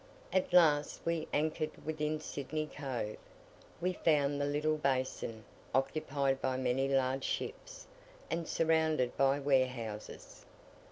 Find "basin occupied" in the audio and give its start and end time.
4.77-6.41